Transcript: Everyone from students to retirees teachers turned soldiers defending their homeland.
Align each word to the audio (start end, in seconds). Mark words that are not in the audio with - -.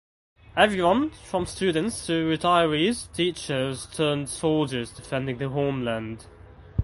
Everyone 0.57 1.11
from 1.11 1.45
students 1.45 2.07
to 2.07 2.27
retirees 2.27 3.13
teachers 3.13 3.85
turned 3.85 4.29
soldiers 4.29 4.89
defending 4.89 5.37
their 5.37 5.49
homeland. 5.49 6.25